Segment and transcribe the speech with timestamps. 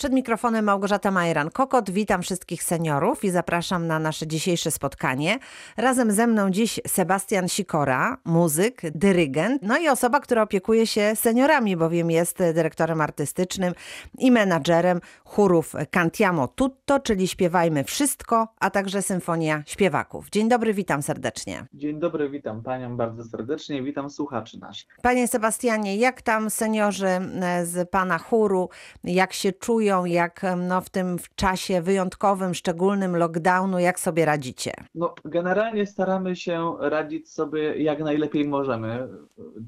[0.00, 1.90] Przed mikrofonem Małgorzata Majeran-Kokot.
[1.90, 5.38] Witam wszystkich seniorów i zapraszam na nasze dzisiejsze spotkanie.
[5.76, 11.76] Razem ze mną dziś Sebastian Sikora, muzyk, dyrygent, no i osoba, która opiekuje się seniorami,
[11.76, 13.72] bowiem jest dyrektorem artystycznym
[14.18, 20.30] i menadżerem chórów Cantiamo Tutto, czyli Śpiewajmy Wszystko, a także Symfonia Śpiewaków.
[20.30, 21.66] Dzień dobry, witam serdecznie.
[21.74, 24.88] Dzień dobry, witam Panią bardzo serdecznie, witam słuchaczy naszych.
[25.02, 27.20] Panie Sebastianie, jak tam seniorzy
[27.64, 28.68] z Pana chóru,
[29.04, 34.72] jak się czują, jak no, w tym czasie wyjątkowym, szczególnym lockdownu, jak sobie radzicie?
[34.94, 39.08] No, generalnie staramy się radzić sobie jak najlepiej możemy,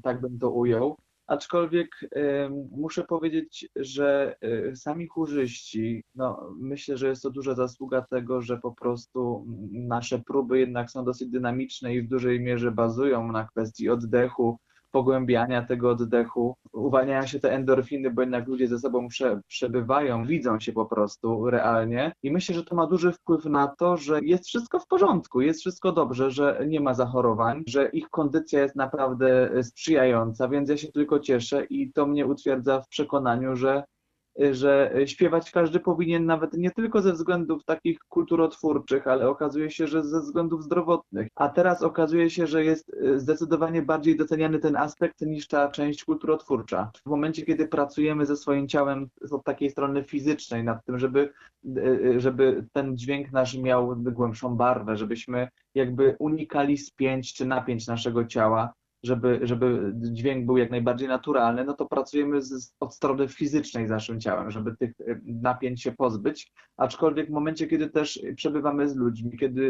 [0.03, 0.97] tak bym to ujął.
[1.27, 8.01] Aczkolwiek em, muszę powiedzieć, że e, sami chórzyści, no myślę, że jest to duża zasługa
[8.01, 13.31] tego, że po prostu nasze próby jednak są dosyć dynamiczne i w dużej mierze bazują
[13.31, 14.57] na kwestii oddechu,
[14.93, 20.59] pogłębiania tego oddechu, uwalniają się te endorfiny, bo jednak ludzie ze sobą prze, przebywają, widzą
[20.59, 22.13] się po prostu realnie.
[22.23, 25.59] I myślę, że to ma duży wpływ na to, że jest wszystko w porządku, jest
[25.59, 30.91] wszystko dobrze, że nie ma zachorowań, że ich kondycja jest naprawdę sprzyjająca, więc ja się
[30.91, 33.83] tylko cieszę i to mnie utwierdza w przekonaniu, że
[34.51, 40.03] że śpiewać każdy powinien nawet nie tylko ze względów takich kulturotwórczych, ale okazuje się, że
[40.03, 41.27] ze względów zdrowotnych.
[41.35, 46.91] A teraz okazuje się, że jest zdecydowanie bardziej doceniany ten aspekt niż ta część kulturotwórcza.
[47.05, 51.33] W momencie, kiedy pracujemy ze swoim ciałem od takiej strony fizycznej nad tym, żeby,
[52.17, 58.73] żeby ten dźwięk nasz miał głębszą barwę, żebyśmy jakby unikali spięć czy napięć naszego ciała,
[59.03, 63.89] żeby, żeby dźwięk był jak najbardziej naturalny, no to pracujemy z, od strony fizycznej z
[63.89, 66.51] naszym ciałem, żeby tych y, napięć się pozbyć.
[66.77, 69.61] Aczkolwiek w momencie, kiedy też przebywamy z ludźmi, kiedy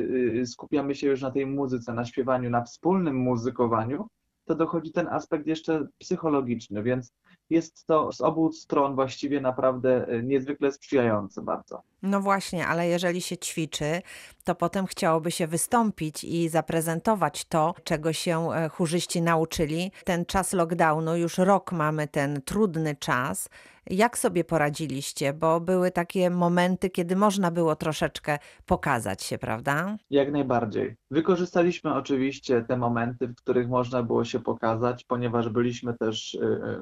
[0.42, 4.08] y, skupiamy się już na tej muzyce, na śpiewaniu, na wspólnym muzykowaniu,
[4.46, 7.14] to dochodzi ten aspekt jeszcze psychologiczny, więc
[7.54, 11.82] jest to z obu stron właściwie naprawdę y, niezwykle sprzyjające bardzo.
[12.04, 14.02] No właśnie, ale jeżeli się ćwiczy,
[14.44, 19.92] to potem chciałoby się wystąpić i zaprezentować to, czego się e, chórzyści nauczyli.
[20.06, 23.50] Ten czas lockdownu, już rok mamy ten trudny czas.
[23.90, 25.34] Jak sobie poradziliście?
[25.34, 29.98] Bo były takie momenty, kiedy można było troszeczkę pokazać się, prawda?
[30.10, 30.96] Jak najbardziej.
[31.12, 36.80] Wykorzystaliśmy oczywiście te momenty, w których można było się pokazać, ponieważ byliśmy też y, y,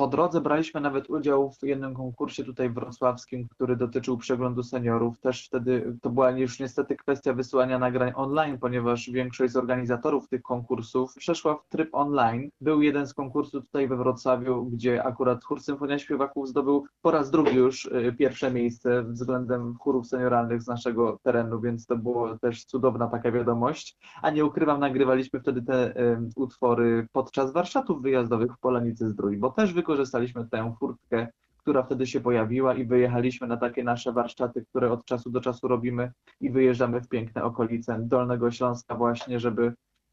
[0.00, 5.20] po drodze braliśmy nawet udział w jednym konkursie tutaj wrocławskim, który dotyczył przeglądu seniorów.
[5.20, 10.42] Też wtedy to była już niestety kwestia wysyłania nagrań online, ponieważ większość z organizatorów tych
[10.42, 12.50] konkursów przeszła w tryb online.
[12.60, 17.30] Był jeden z konkursów tutaj we Wrocławiu, gdzie akurat chór Symfonia Śpiewaków zdobył po raz
[17.30, 22.64] drugi już y, pierwsze miejsce względem chórów senioralnych z naszego terenu, więc to było też
[22.64, 23.98] cudowna taka wiadomość.
[24.22, 29.50] A nie ukrywam, nagrywaliśmy wtedy te um, utwory podczas warsztatów wyjazdowych w Polanicy Zdrój, bo
[29.50, 29.89] też wykorzystaliśmy
[30.50, 31.26] tę furtkę,
[31.58, 35.68] która wtedy się pojawiła i wyjechaliśmy na takie nasze warsztaty, które od czasu do czasu
[35.68, 39.72] robimy i wyjeżdżamy w piękne okolice Dolnego Śląska właśnie, żeby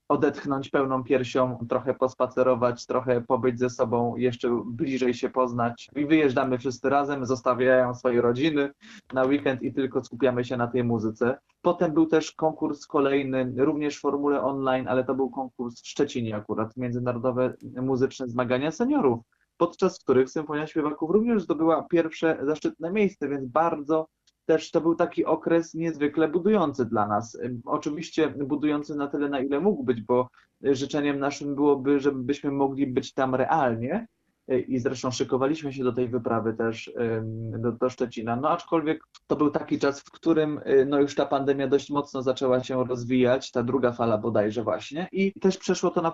[0.10, 5.90] odetchnąć pełną piersią, trochę pospacerować, trochę pobyć ze sobą, jeszcze bliżej się poznać.
[5.96, 8.72] I wyjeżdżamy wszyscy razem, zostawiają swoje rodziny
[9.14, 11.40] na weekend i tylko skupiamy się na tej muzyce.
[11.62, 16.36] Potem był też konkurs kolejny, również w formule online, ale to był konkurs w Szczecinie
[16.36, 19.20] akurat, Międzynarodowe Muzyczne Zmagania Seniorów
[19.58, 24.08] podczas których Symfonia Śpiewaków również zdobyła pierwsze zaszczytne miejsce, więc bardzo
[24.46, 27.38] też to był taki okres niezwykle budujący dla nas.
[27.66, 30.28] Oczywiście budujący na tyle, na ile mógł być, bo
[30.62, 34.08] życzeniem naszym byłoby, żebyśmy mogli być tam realnie,
[34.68, 36.92] i zresztą szykowaliśmy się do tej wyprawy też
[37.58, 38.36] do, do, Szczecina.
[38.36, 42.22] No aczkolwiek to był taki czas, w którym y, no już ta pandemia dość mocno
[42.22, 46.14] zaczęła się rozwijać, ta druga fala bodajże właśnie i też przeszło to na,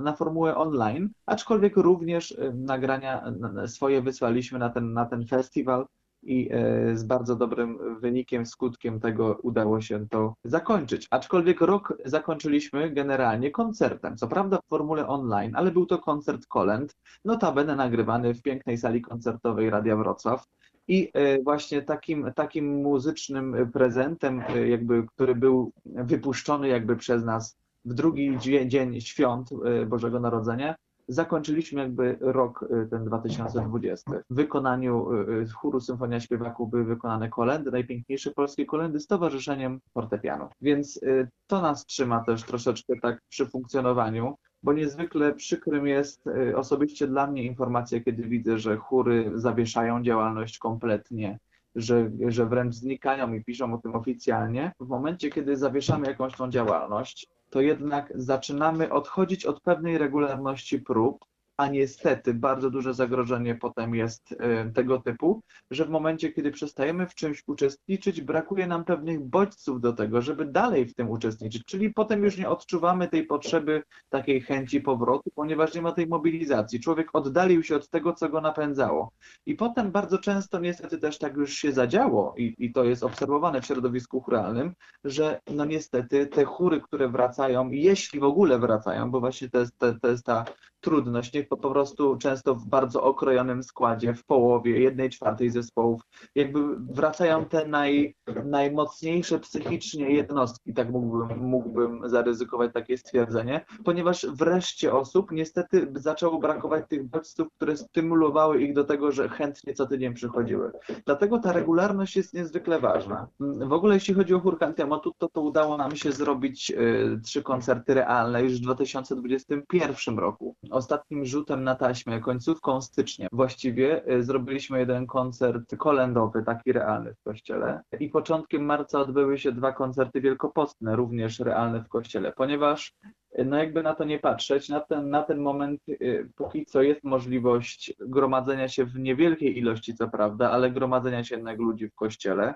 [0.00, 3.24] na formułę online, aczkolwiek również nagrania
[3.66, 5.86] swoje wysłaliśmy na ten, na ten festiwal
[6.22, 11.06] i e, z bardzo dobrym wynikiem, skutkiem tego udało się to zakończyć.
[11.10, 16.96] Aczkolwiek rok zakończyliśmy generalnie koncertem, co prawda w formule online, ale był to koncert kolęd,
[17.24, 20.46] notabene nagrywany w pięknej sali koncertowej Radia Wrocław.
[20.88, 27.56] I e, właśnie takim, takim muzycznym prezentem, e, jakby, który był wypuszczony jakby przez nas
[27.84, 29.50] w drugi dzień świąt
[29.86, 30.74] Bożego Narodzenia,
[31.08, 34.12] zakończyliśmy jakby rok y, ten 2020.
[34.30, 39.80] W wykonaniu y, y, chóru Symfonia Śpiewaków były wykonane kolendy, najpiękniejsze polskie kolendy z Towarzyszeniem
[39.94, 40.48] Fortepianu.
[40.60, 41.00] Więc
[41.46, 46.24] to nas trzyma też troszeczkę tak przy funkcjonowaniu, bo niezwykle przykrym jest
[46.56, 51.38] osobiście dla mnie informacja, kiedy widzę, że chóry zawieszają działalność kompletnie,
[51.74, 54.72] że, że wręcz znikają i piszą o tym oficjalnie.
[54.80, 61.24] W momencie, kiedy zawieszamy jakąś tą działalność, to jednak zaczynamy odchodzić od pewnej regularności prób
[61.56, 67.06] a niestety bardzo duże zagrożenie potem jest e, tego typu, że w momencie, kiedy przestajemy
[67.06, 71.64] w czymś uczestniczyć, brakuje nam pewnych bodźców do tego, żeby dalej w tym uczestniczyć.
[71.64, 76.80] Czyli potem już nie odczuwamy tej potrzeby, takiej chęci powrotu, ponieważ nie ma tej mobilizacji.
[76.80, 79.12] Człowiek oddalił się od tego, co go napędzało.
[79.46, 83.60] I potem bardzo często niestety też tak już się zadziało i, i to jest obserwowane
[83.60, 84.74] w środowisku churalnym,
[85.04, 89.78] że no niestety te chóry, które wracają, jeśli w ogóle wracają, bo właśnie to jest,
[89.78, 90.44] to, to jest ta
[90.80, 96.00] trudność, po, po prostu często w bardzo okrojonym składzie, w połowie, jednej czwartej zespołów,
[96.34, 104.94] jakby wracają te naj, najmocniejsze psychicznie jednostki, tak mógłbym, mógłbym zaryzykować takie stwierdzenie, ponieważ wreszcie
[104.94, 110.14] osób niestety zaczęło brakować tych bodźców, które stymulowały ich do tego, że chętnie co tydzień
[110.14, 110.72] przychodziły.
[111.06, 113.28] Dlatego ta regularność jest niezwykle ważna.
[113.40, 117.42] W ogóle jeśli chodzi o Hurkan Tematu, to, to udało nam się zrobić y, trzy
[117.42, 124.78] koncerty realne już w 2021 roku ostatnim rzutem na taśmę, końcówką stycznia właściwie y, zrobiliśmy
[124.78, 130.96] jeden koncert kolendowy, taki realny w kościele i początkiem marca odbyły się dwa koncerty wielkopostne,
[130.96, 132.92] również realne w kościele, ponieważ
[133.38, 136.82] y, no jakby na to nie patrzeć, na ten, na ten moment y, póki co
[136.82, 141.94] jest możliwość gromadzenia się w niewielkiej ilości, co prawda, ale gromadzenia się jednak ludzi w
[141.94, 142.54] kościele.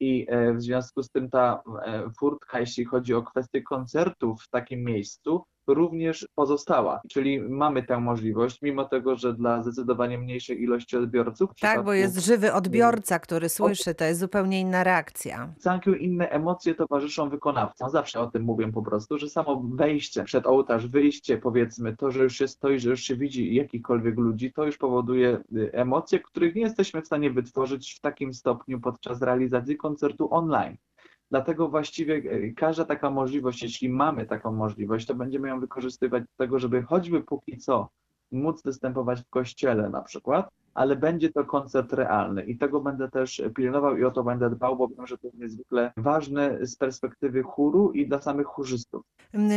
[0.00, 4.48] I e, w związku z tym ta e, furtka, jeśli chodzi o kwestię koncertów w
[4.48, 7.00] takim miejscu, również pozostała.
[7.08, 11.50] Czyli mamy tę możliwość, mimo tego, że dla zdecydowanie mniejszej ilości odbiorców.
[11.60, 15.54] Tak, bo jest żywy odbiorca, który słyszy, to jest zupełnie inna reakcja.
[15.58, 17.90] Całkiem inne emocje towarzyszą wykonawcom.
[17.90, 22.22] Zawsze o tym mówię po prostu, że samo wejście przed ołtarz, wyjście powiedzmy, to, że
[22.22, 26.54] już się stoi, że już się widzi jakichkolwiek ludzi, to już powoduje y, emocje, których
[26.54, 30.76] nie jesteśmy w stanie wytworzyć w takim stopniu podczas realizacji koncertu online.
[31.30, 36.44] Dlatego właściwie e, każda taka możliwość, jeśli mamy taką możliwość, to będziemy ją wykorzystywać do
[36.44, 37.88] tego, żeby choćby póki co
[38.32, 43.42] móc występować w kościele na przykład, ale będzie to koncert realny i tego będę też
[43.56, 47.42] pilnował i o to będę dbał, bo wiem, że to jest niezwykle ważne z perspektywy
[47.42, 49.02] chóru i dla samych chórzystów.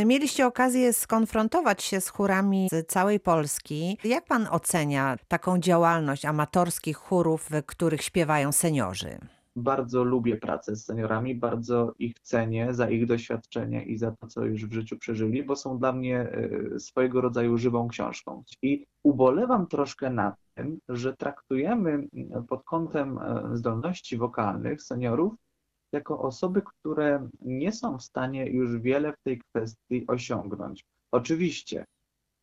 [0.06, 3.98] Mieliście okazję skonfrontować się z chórami z całej Polski.
[4.04, 9.18] Jak pan ocenia taką działalność amatorskich chórów, w których śpiewają seniorzy?
[9.56, 14.44] Bardzo lubię pracę z seniorami, bardzo ich cenię za ich doświadczenie i za to, co
[14.44, 18.42] już w życiu przeżyli, bo są dla mnie e, swojego rodzaju żywą książką.
[18.62, 22.08] I ubolewam troszkę nad tym, że traktujemy
[22.48, 25.34] pod kątem e, zdolności wokalnych seniorów
[25.92, 30.84] jako osoby, które nie są w stanie już wiele w tej kwestii osiągnąć.
[31.12, 31.84] Oczywiście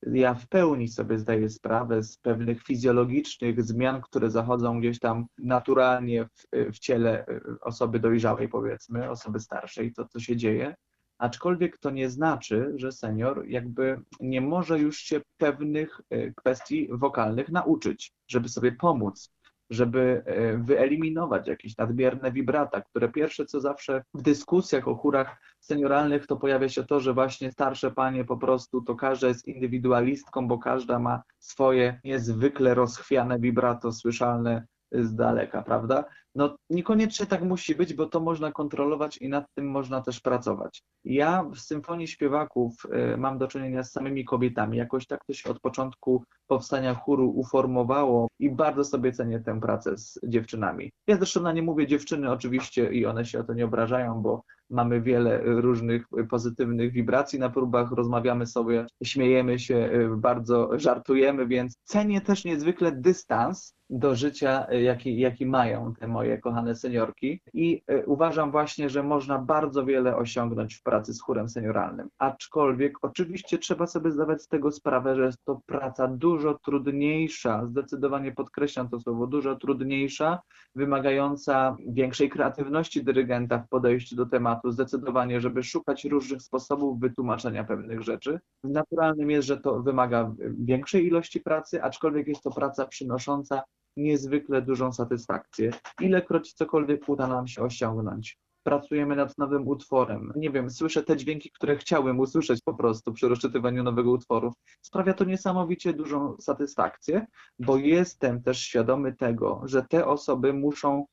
[0.02, 6.26] ja w pełni sobie zdaję sprawę z pewnych fizjologicznych zmian, które zachodzą gdzieś tam naturalnie
[6.26, 10.76] w, w ciele e, osoby dojrzałej, powiedzmy, osoby starszej, to co się dzieje.
[11.18, 17.50] Aczkolwiek to nie znaczy, że senior jakby nie może już się pewnych e, kwestii wokalnych
[17.50, 19.38] nauczyć, żeby sobie pomóc
[19.70, 26.28] żeby e, wyeliminować jakieś nadmierne wibrata, które pierwsze co zawsze w dyskusjach o chórach senioralnych
[26.28, 30.58] to pojawia się to, że właśnie starsze panie po prostu to każda jest indywidualistką, bo
[30.58, 36.06] każda ma swoje niezwykle rozchwiane vibrato słyszalne z daleka, prawda?
[36.36, 40.84] No niekoniecznie tak musi być, bo to można kontrolować i nad tym można też pracować.
[41.04, 42.74] Ja w Symfonii Śpiewaków
[43.14, 44.78] y, mam do czynienia z samymi kobietami.
[44.78, 49.98] Jakoś tak to się od początku powstania chóru uformowało i bardzo sobie cenię tę pracę
[49.98, 50.92] z dziewczynami.
[51.08, 54.44] Ja zresztą na nie mówię dziewczyny oczywiście i one się o to nie obrażają, bo
[54.70, 61.78] mamy wiele różnych pozytywnych wibracji na próbach, rozmawiamy sobie, śmiejemy się, y, bardzo żartujemy, więc
[61.84, 67.82] cenię też niezwykle dystans do życia, y, jaki, jaki mają te moje kochane seniorki i
[67.92, 72.10] y, uważam właśnie, że można bardzo wiele osiągnąć w pracy z chórem senioralnym.
[72.18, 78.32] Aczkolwiek oczywiście trzeba sobie zdawać z tego sprawę, że jest to praca dużo trudniejsza, zdecydowanie
[78.32, 80.40] podkreślam to słowo, dużo trudniejsza,
[80.76, 88.02] wymagająca większej kreatywności dyrygenta w podejściu do tematu, zdecydowanie, żeby szukać różnych sposobów wytłumaczenia pewnych
[88.02, 88.40] rzeczy.
[88.64, 93.64] Naturalnym jest, że to wymaga większej ilości pracy, aczkolwiek jest to praca przynosząca
[93.98, 95.72] niezwykle dużą satysfakcję.
[96.02, 98.40] Ilekroć cokolwiek uda nam się osiągnąć.
[98.64, 100.34] Pracujemy nad nowym utworem.
[100.36, 104.54] Nie wiem, słyszę te dźwięki, które chciałem usłyszeć po prostu przy rozczytywaniu nowego utworu.
[104.82, 107.26] Sprawia to niesamowicie dużą satysfakcję,
[107.60, 111.06] bo jestem też świadomy tego, że te osoby muszą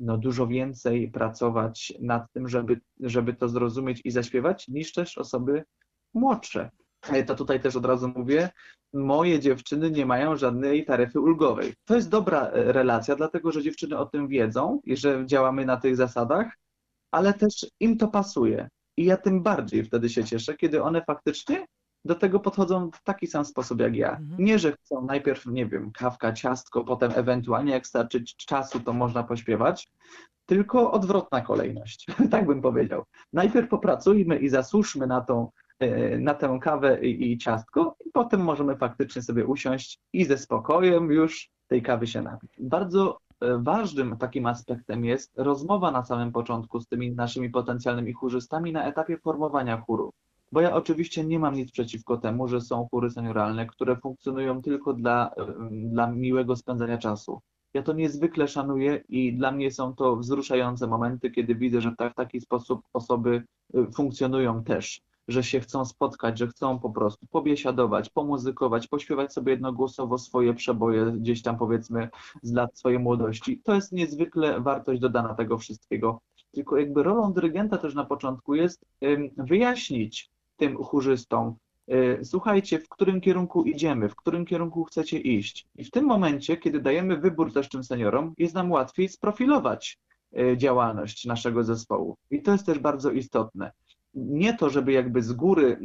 [0.00, 5.64] no, dużo więcej pracować nad tym, żeby, żeby to zrozumieć i zaśpiewać, niż też osoby
[6.14, 6.70] młodsze.
[7.08, 8.50] E, to tutaj też od razu mówię,
[8.92, 11.74] moje dziewczyny nie mają żadnej taryfy ulgowej.
[11.84, 15.76] To jest dobra e, relacja, dlatego że dziewczyny o tym wiedzą i że działamy na
[15.76, 16.58] tych zasadach,
[17.10, 18.68] ale też im to pasuje.
[18.96, 21.66] I ja tym bardziej wtedy się cieszę, kiedy one faktycznie
[22.04, 24.10] do tego podchodzą w taki sam sposób jak ja.
[24.10, 24.44] Mhm.
[24.44, 29.22] Nie, że chcą najpierw, nie wiem, kawka, ciastko, potem ewentualnie jak starczy czasu, to można
[29.22, 29.88] pośpiewać,
[30.46, 33.04] tylko odwrotna kolejność, tak bym powiedział.
[33.32, 35.50] Najpierw popracujmy i zasłużmy na tą,
[36.18, 41.50] na tę kawę i ciastko, i potem możemy faktycznie sobie usiąść i ze spokojem już
[41.68, 42.50] tej kawy się napić.
[42.60, 48.72] Bardzo e, ważnym takim aspektem jest rozmowa na samym początku z tymi naszymi potencjalnymi chórzystami
[48.72, 50.12] na etapie formowania chóru.
[50.52, 54.92] Bo ja oczywiście nie mam nic przeciwko temu, że są chóry senioralne, które funkcjonują tylko
[54.92, 57.40] dla, em, dla miłego spędzania czasu.
[57.74, 62.14] Ja to niezwykle szanuję i dla mnie są to wzruszające momenty, kiedy widzę, że w
[62.14, 63.42] taki sposób osoby
[63.94, 70.18] funkcjonują też, że się chcą spotkać, że chcą po prostu pobiesiadować, pomuzykować, pośpiewać sobie jednogłosowo
[70.18, 72.08] swoje przeboje gdzieś tam powiedzmy
[72.42, 73.60] z lat swojej młodości.
[73.64, 76.20] To jest niezwykle wartość dodana tego wszystkiego.
[76.52, 78.84] Tylko jakby rolą dyrygenta też na początku jest
[79.36, 81.54] wyjaśnić tym chórzystom,
[81.92, 85.66] y, słuchajcie, w którym kierunku idziemy, w którym kierunku chcecie iść.
[85.76, 89.98] I w tym momencie, kiedy dajemy wybór też tym seniorom, jest nam łatwiej sprofilować
[90.38, 92.16] y, działalność naszego zespołu.
[92.30, 93.72] I to jest też bardzo istotne.
[94.14, 95.78] Nie to, żeby jakby z góry,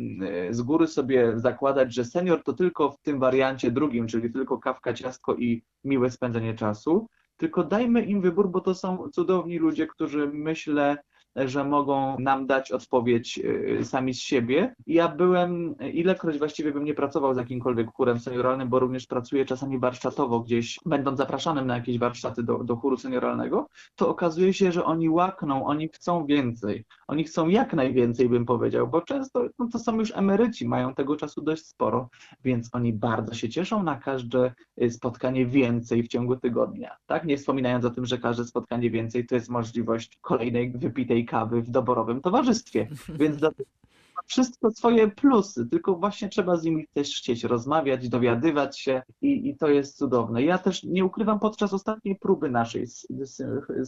[0.50, 4.58] y, z góry sobie zakładać, że senior to tylko w tym wariancie drugim, czyli tylko
[4.58, 7.08] kawka, ciastko i miłe spędzenie czasu,
[7.38, 10.98] tylko dajmy im wybór, bo to są cudowni ludzie, którzy myślę,
[11.46, 13.40] że mogą nam dać odpowiedź
[13.80, 14.76] y, sami z siebie.
[14.88, 19.80] Ja byłem, ilekroć właściwie bym nie pracował z jakimkolwiek chórem senioralnym, bo również pracuję czasami
[19.80, 24.86] warsztatowo gdzieś, będąc zapraszanym na jakieś warsztaty do, do chóru senioralnego, to okazuje się, że
[24.86, 26.86] oni łakną, oni chcą więcej.
[27.08, 31.16] Oni chcą jak najwięcej, bym powiedział, bo często no to są już emeryci, mają tego
[31.16, 32.10] czasu dość sporo,
[32.44, 36.98] więc oni bardzo się cieszą na każde y, spotkanie więcej w ciągu tygodnia.
[37.06, 37.26] Tak?
[37.26, 41.70] Nie wspominając o tym, że każde spotkanie więcej to jest możliwość kolejnej wypitej kawy w
[41.70, 42.88] doborowym towarzystwie.
[43.10, 43.87] Więc dlatego ma
[44.28, 49.58] wszystko swoje plusy, tylko właśnie trzeba z nimi też chcieć rozmawiać, dowiadywać się i, i
[49.58, 50.44] to jest cudowne.
[50.44, 53.38] Ja też nie ukrywam, podczas ostatniej próby naszej z, z,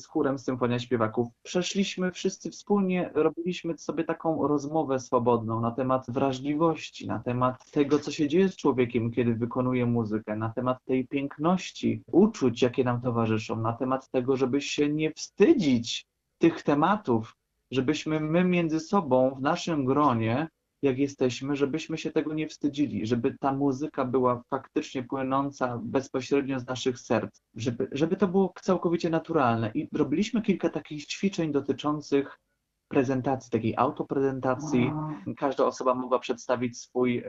[0.01, 7.07] z chórem Symfonia Śpiewaków przeszliśmy wszyscy wspólnie, robiliśmy sobie taką rozmowę swobodną na temat wrażliwości,
[7.07, 12.03] na temat tego, co się dzieje z człowiekiem, kiedy wykonuje muzykę, na temat tej piękności
[12.11, 17.35] uczuć, jakie nam towarzyszą, na temat tego, żeby się nie wstydzić tych tematów,
[17.71, 20.47] żebyśmy my między sobą w naszym gronie,
[20.81, 26.67] jak jesteśmy, żebyśmy się tego nie wstydzili, żeby ta muzyka była faktycznie płynąca bezpośrednio z
[26.67, 29.71] naszych serc, żeby, żeby to było całkowicie naturalne.
[29.73, 32.39] I robiliśmy kilka takich ćwiczeń dotyczących
[32.87, 34.91] prezentacji, takiej autoprezentacji.
[35.37, 37.23] Każda osoba mogła przedstawić swój,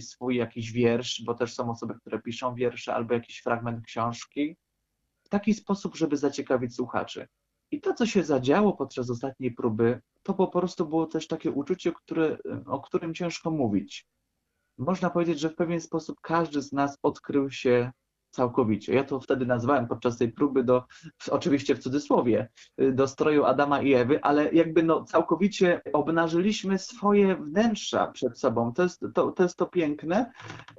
[0.00, 4.56] swój jakiś wiersz, bo też są osoby, które piszą wiersze albo jakiś fragment książki,
[5.24, 7.26] w taki sposób, żeby zaciekawić słuchaczy.
[7.70, 11.92] I to, co się zadziało podczas ostatniej próby, to po prostu było też takie uczucie,
[11.92, 14.06] które, o którym ciężko mówić.
[14.78, 17.92] Można powiedzieć, że w pewien sposób każdy z nas odkrył się
[18.30, 18.94] całkowicie.
[18.94, 20.84] Ja to wtedy nazwałem podczas tej próby do,
[21.30, 22.48] oczywiście w cudzysłowie,
[22.92, 28.72] do stroju Adama i Ewy, ale jakby no całkowicie obnażyliśmy swoje wnętrza przed sobą.
[28.72, 30.32] To jest to, to, jest to piękne,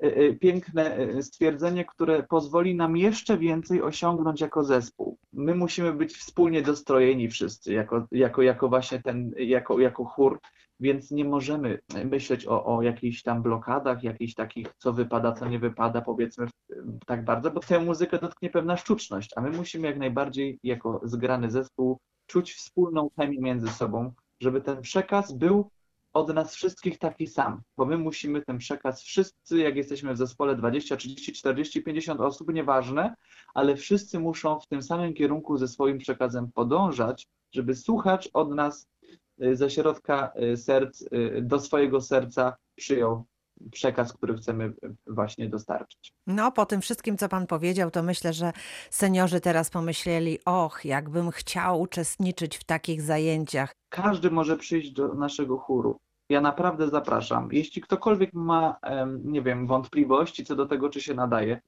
[0.04, 5.18] y, y, piękne y, stwierdzenie, które pozwoli nam jeszcze więcej osiągnąć jako zespół.
[5.40, 10.40] My musimy być wspólnie dostrojeni wszyscy, jako, jako, jako właśnie ten, jako, jako chór,
[10.80, 15.60] więc nie możemy myśleć o, o jakichś tam blokadach, jakichś takich, co wypada, co nie
[15.60, 16.48] wypada, powiedzmy
[17.06, 21.52] tak bardzo, bo tę muzykę dotknie pewna sztuczność, a my musimy jak najbardziej jako zgrany
[21.52, 25.70] zespół czuć wspólną chemię między sobą, żeby ten przekaz był
[26.14, 30.56] od nas wszystkich taki sam, bo my musimy ten przekaz wszyscy, jak jesteśmy w zespole
[30.56, 33.16] 20, 30, 40, 50 osób, nieważne,
[33.54, 38.88] ale wszyscy muszą w tym samym kierunku ze swoim przekazem podążać, żeby słuchacz od nas
[39.44, 43.26] y, ze środka y, serc, y, do swojego serca przyjął
[43.72, 44.74] przekaz, który chcemy
[45.08, 46.14] właśnie dostarczyć.
[46.28, 48.54] No, po tym wszystkim, co pan powiedział, to myślę, że
[48.90, 53.72] seniorzy teraz pomyśleli, och, jakbym chciał uczestniczyć w takich zajęciach.
[53.90, 55.98] Każdy może przyjść do naszego chóru.
[56.30, 57.50] Ja naprawdę zapraszam.
[57.52, 58.78] Jeśli ktokolwiek ma,
[59.24, 61.62] nie wiem, wątpliwości co do tego, czy się nadaje,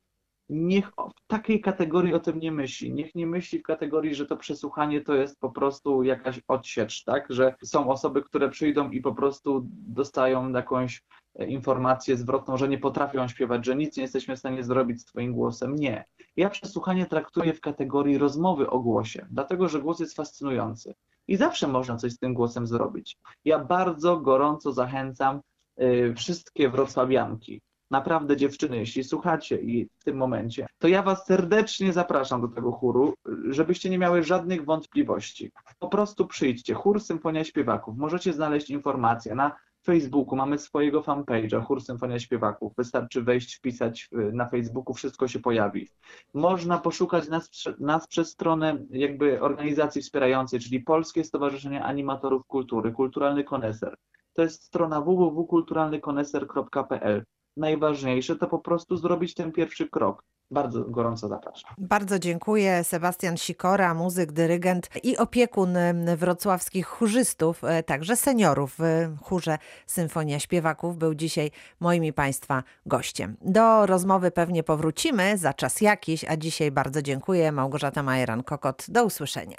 [0.50, 2.94] niech w takiej kategorii o tym nie myśli.
[2.94, 7.26] Niech nie myśli w kategorii, że to przesłuchanie to jest po prostu jakaś odsiecz, tak?
[7.30, 11.04] Że są osoby, które przyjdą i po prostu dostają jakąś
[11.40, 15.34] informację zwrotną, że nie potrafią śpiewać, że nic nie jesteśmy w stanie zrobić z Twoim
[15.34, 15.76] głosem.
[15.76, 16.06] Nie.
[16.36, 20.94] Ja przesłuchanie traktuję w kategorii rozmowy o głosie, dlatego że głos jest fascynujący
[21.28, 23.18] i zawsze można coś z tym głosem zrobić.
[23.46, 25.42] Ja bardzo gorąco zachęcam
[25.82, 27.62] y, wszystkie wrocławianki,
[27.92, 32.72] naprawdę dziewczyny, jeśli słuchacie i w tym momencie, to ja was serdecznie zapraszam do tego
[32.72, 33.14] chóru,
[33.50, 35.52] żebyście nie miały żadnych wątpliwości.
[35.80, 36.74] Po prostu przyjdźcie.
[36.74, 37.98] Chór Symfonia Śpiewaków.
[37.98, 42.74] Możecie znaleźć informacje na Facebooku mamy swojego fanpage'a, Chór Symfonia Śpiewaków.
[42.78, 45.88] Wystarczy wejść, wpisać y, na Facebooku, wszystko się pojawi.
[46.34, 53.44] Można poszukać nas, nas przez stronę jakby organizacji wspierającej, czyli Polskie Stowarzyszenie Animatorów Kultury, Kulturalny
[53.44, 53.96] Koneser.
[54.34, 57.24] To jest strona www.kulturalnykoneser.pl.
[57.58, 60.24] Najważniejsze to po prostu zrobić ten pierwszy krok.
[60.52, 61.72] Bardzo gorąco zapraszam.
[61.78, 62.84] Bardzo dziękuję.
[62.84, 65.78] Sebastian Sikora, muzyk, dyrygent i opiekun
[66.18, 73.38] wrocławskich chórzystów, e, także seniorów w chórze Symfonia Śpiewaków, był dzisiaj moim i Państwa gościem.
[73.42, 77.52] Do rozmowy pewnie powrócimy za czas jakiś, a dzisiaj bardzo dziękuję.
[77.52, 78.92] Małgorzata Majeran-Kokot.
[78.92, 79.58] Do usłyszenia.